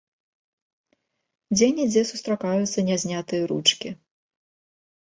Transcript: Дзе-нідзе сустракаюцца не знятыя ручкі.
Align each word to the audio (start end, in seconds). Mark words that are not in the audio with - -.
Дзе-нідзе 1.57 2.01
сустракаюцца 2.13 2.79
не 2.89 2.95
знятыя 3.05 3.43
ручкі. 3.55 3.89